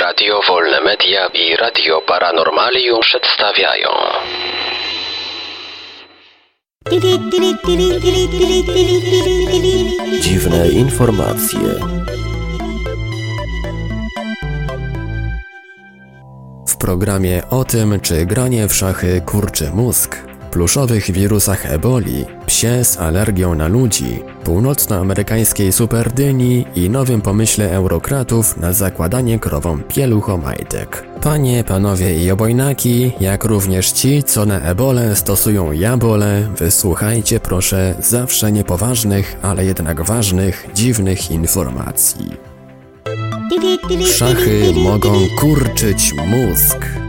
[0.00, 3.88] Radio Wolne Media i Radio Paranormalium przedstawiają.
[10.20, 11.58] Dziwne informacje.
[16.68, 22.98] W programie o tym, czy granie w szachy kurczy mózg pluszowych wirusach eboli, psie z
[22.98, 31.04] alergią na ludzi, północnoamerykańskiej superdyni i nowym pomyśle eurokratów na zakładanie krowom pieluchomajtek.
[31.22, 38.52] Panie, panowie i obojnaki, jak również ci, co na ebole stosują jabole, wysłuchajcie proszę zawsze
[38.52, 42.30] niepoważnych, ale jednak ważnych, dziwnych informacji.
[44.06, 47.01] Szachy mogą kurczyć mózg.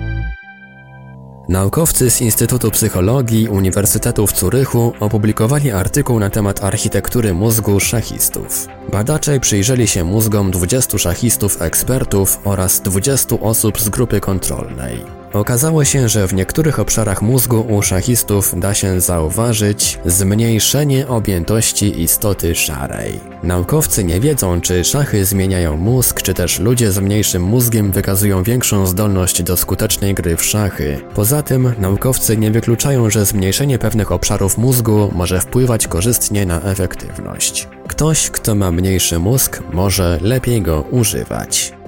[1.49, 8.67] Naukowcy z Instytutu Psychologii Uniwersytetu w Curychu opublikowali artykuł na temat architektury mózgu szachistów.
[8.91, 15.22] Badacze przyjrzeli się mózgom 20 szachistów ekspertów oraz 20 osób z grupy kontrolnej.
[15.34, 22.56] Okazało się, że w niektórych obszarach mózgu u szachistów da się zauważyć zmniejszenie objętości istoty
[22.56, 23.20] szarej.
[23.44, 28.86] Naukowcy nie wiedzą, czy szachy zmieniają mózg, czy też ludzie z mniejszym mózgiem wykazują większą
[28.86, 31.00] zdolność do skutecznej gry w szachy.
[31.16, 37.68] Poza tym, naukowcy nie wykluczają, że zmniejszenie pewnych obszarów mózgu może wpływać korzystnie na efektywność.
[37.88, 41.83] Ktoś, kto ma mniejszy mózg, może lepiej go używać.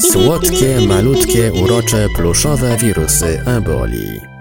[0.00, 4.35] Słodkie, malutkie, urocze, pluszowe wirusy eboli.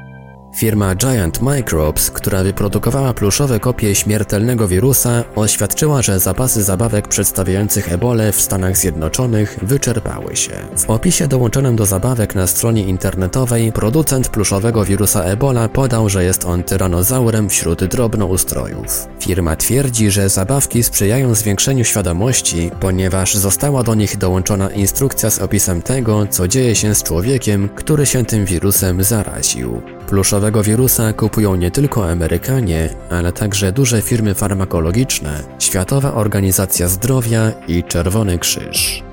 [0.55, 8.31] Firma Giant Microbes, która wyprodukowała pluszowe kopie śmiertelnego wirusa, oświadczyła, że zapasy zabawek przedstawiających ebole
[8.31, 10.51] w Stanach Zjednoczonych wyczerpały się.
[10.77, 16.45] W opisie dołączonym do zabawek na stronie internetowej producent pluszowego wirusa ebola podał, że jest
[16.45, 19.07] on tyranozaurem wśród drobnoustrojów.
[19.19, 25.81] Firma twierdzi, że zabawki sprzyjają zwiększeniu świadomości, ponieważ została do nich dołączona instrukcja z opisem
[25.81, 29.81] tego, co dzieje się z człowiekiem, który się tym wirusem zaraził.
[30.07, 37.83] Pluszowego wirusa kupują nie tylko Amerykanie, ale także duże firmy farmakologiczne, Światowa Organizacja Zdrowia i
[37.83, 39.03] Czerwony Krzyż.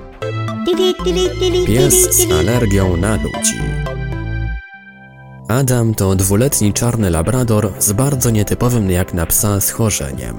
[1.67, 3.61] Pies z alergią na ludzi.
[5.47, 10.35] Adam to dwuletni czarny labrador z bardzo nietypowym jak na psa schorzeniem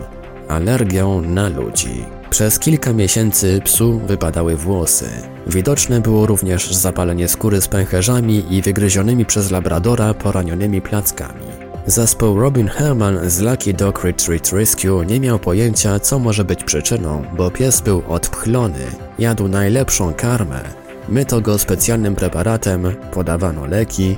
[0.49, 2.05] alergią na ludzi.
[2.35, 5.09] Przez kilka miesięcy psu wypadały włosy.
[5.47, 11.47] Widoczne było również zapalenie skóry z pęcherzami i wygryzionymi przez labradora poranionymi plackami.
[11.87, 17.25] Zespół Robin Herman z Lucky Dog Retreat Rescue nie miał pojęcia, co może być przyczyną,
[17.37, 18.87] bo pies był odpchlony,
[19.19, 20.61] jadł najlepszą karmę,
[21.09, 24.17] myto go specjalnym preparatem, podawano leki,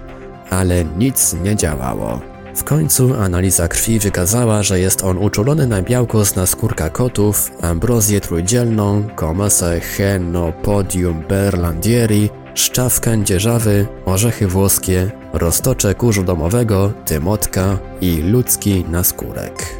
[0.50, 2.35] ale nic nie działało.
[2.56, 8.20] W końcu analiza krwi wykazała, że jest on uczulony na białko z naskórka kotów, ambrozję
[8.20, 19.76] trójdzielną, komasę Henopodium berlandieri, szczaw kędzierzawy, orzechy włoskie, roztocze kurzu domowego, tymotka i ludzki naskórek.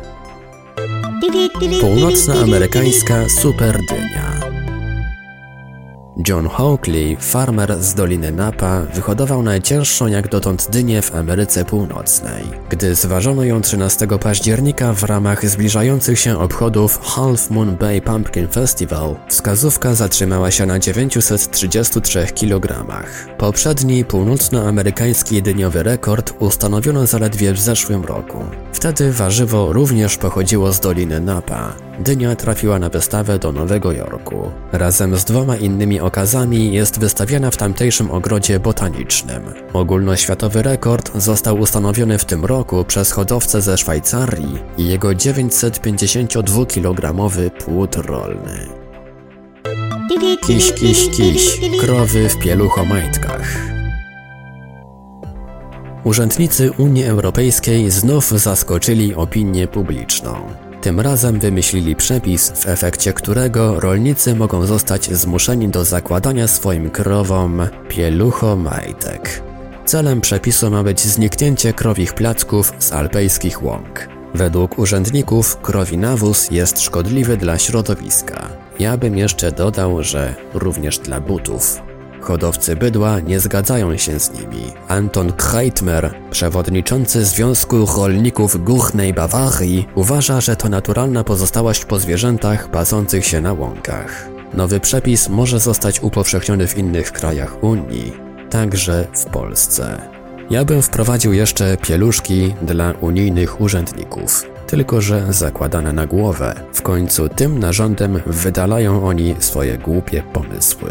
[1.80, 4.35] Północnoamerykańska superdynia
[6.28, 12.44] John Hawkley, farmer z Doliny Napa, wyhodował najcięższą jak dotąd dynię w Ameryce Północnej.
[12.68, 19.16] Gdy zważono ją 13 października w ramach zbliżających się obchodów Half Moon Bay Pumpkin Festival,
[19.28, 22.84] wskazówka zatrzymała się na 933 kg.
[23.38, 28.38] Poprzedni północnoamerykański dyniowy rekord ustanowiono zaledwie w zeszłym roku.
[28.72, 31.85] Wtedy warzywo również pochodziło z Doliny Napa.
[31.98, 34.50] Dynia trafiła na wystawę do Nowego Jorku.
[34.72, 39.42] Razem z dwoma innymi okazami jest wystawiana w tamtejszym ogrodzie botanicznym.
[39.72, 47.96] Ogólnoświatowy rekord został ustanowiony w tym roku przez hodowcę ze Szwajcarii i jego 952-kilogramowy płód
[47.96, 48.68] rolny.
[50.46, 53.58] Kiś, kiś, kiś, krowy w pieluchomajtkach.
[56.04, 60.65] Urzędnicy Unii Europejskiej znów zaskoczyli opinię publiczną.
[60.86, 67.68] Tym razem wymyślili przepis, w efekcie którego rolnicy mogą zostać zmuszeni do zakładania swoim krowom
[67.88, 69.42] pieluchomajtek.
[69.84, 74.08] Celem przepisu ma być zniknięcie krowich placków z alpejskich łąk.
[74.34, 78.48] Według urzędników krowi nawóz jest szkodliwy dla środowiska.
[78.78, 81.85] Ja bym jeszcze dodał, że również dla butów.
[82.26, 84.72] Hodowcy bydła nie zgadzają się z nimi.
[84.88, 93.26] Anton Kreitmer, przewodniczący Związku Rolników Górnej Bawarii, uważa, że to naturalna pozostałość po zwierzętach pasących
[93.26, 94.28] się na łąkach.
[94.54, 98.12] Nowy przepis może zostać upowszechniony w innych krajach Unii,
[98.50, 99.98] także w Polsce.
[100.50, 104.44] Ja bym wprowadził jeszcze pieluszki dla unijnych urzędników.
[104.66, 106.54] Tylko, że zakładane na głowę.
[106.72, 110.90] W końcu tym narządem wydalają oni swoje głupie pomysły.